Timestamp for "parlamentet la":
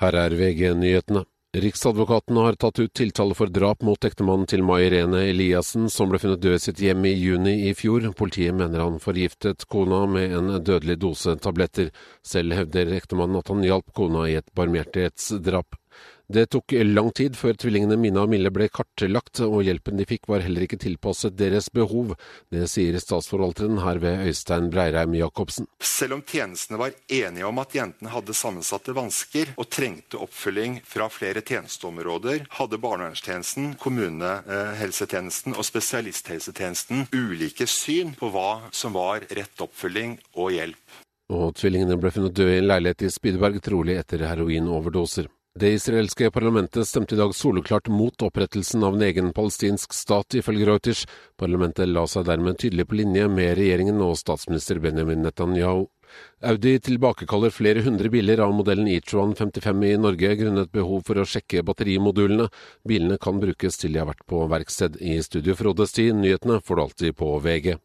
51.40-52.02